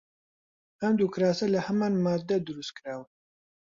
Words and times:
ئەم 0.81 0.93
دوو 0.99 1.11
کراسە 1.15 1.45
لە 1.53 1.59
هەمان 1.67 1.93
ماددە 2.05 2.37
دروست 2.47 2.71
کراون. 2.77 3.07